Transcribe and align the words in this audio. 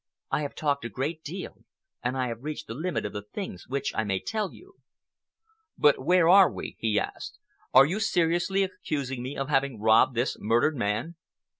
"I 0.31 0.41
have 0.41 0.55
talked 0.55 0.83
a 0.83 0.89
great 0.89 1.21
deal 1.23 1.63
and 2.03 2.17
I 2.17 2.27
have 2.29 2.41
reached 2.43 2.65
the 2.65 2.73
limit 2.73 3.05
of 3.05 3.13
the 3.13 3.21
things 3.21 3.67
which 3.67 3.93
I 3.93 4.03
may 4.03 4.19
tell 4.19 4.51
you." 4.51 4.77
"But 5.77 6.03
where 6.03 6.27
are 6.27 6.51
we?" 6.51 6.75
he 6.79 6.99
asked. 6.99 7.37
"Are 7.71 7.85
you 7.85 7.99
seriously 7.99 8.63
accusing 8.63 9.21
me 9.21 9.37
of 9.37 9.49
having 9.49 9.79
robbed 9.79 10.15
this 10.15 10.37
murdered 10.39 10.75
man?" 10.75 11.17